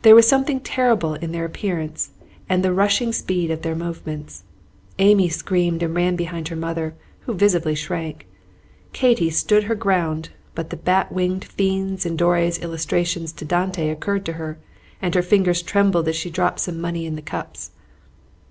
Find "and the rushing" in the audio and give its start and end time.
2.48-3.12